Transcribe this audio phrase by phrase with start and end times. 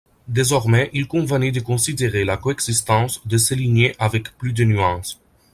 [0.27, 5.19] Désormais il convenait de considérer la coexistence de ces lignées avec plus de nuance.